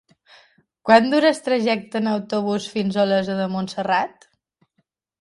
[0.89, 4.31] Quant dura el trajecte en autobús fins a Olesa de Montserrat?